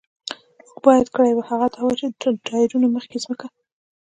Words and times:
موږ 0.67 0.79
باید 0.87 1.07
کړي 1.15 1.31
وای، 1.33 1.45
هغه 1.49 1.67
دا 1.73 1.81
و، 1.85 1.89
چې 1.99 2.05
د 2.21 2.25
ټایرونو 2.47 2.87
مخکې 2.95 3.17
ځمکه. 3.23 3.47